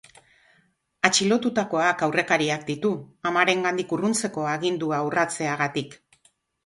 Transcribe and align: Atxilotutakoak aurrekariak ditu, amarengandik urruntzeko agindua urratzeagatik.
Atxilotutakoak 1.09 2.01
aurrekariak 2.07 2.65
ditu, 2.71 2.91
amarengandik 3.33 3.95
urruntzeko 3.99 4.49
agindua 4.55 5.03
urratzeagatik. 5.11 5.95